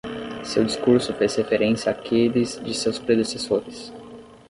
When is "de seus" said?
2.59-2.97